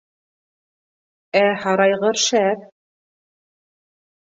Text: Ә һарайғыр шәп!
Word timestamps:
Ә 1.41 1.43
һарайғыр 1.65 2.19
шәп! 2.23 2.67